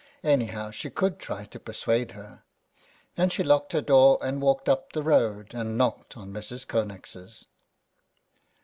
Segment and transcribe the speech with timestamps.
[0.23, 2.41] Anyhow she could try to per suade her.
[3.15, 6.65] And she locked her door and walked up the road and knocked at Mrs.
[6.65, 7.45] Connex's.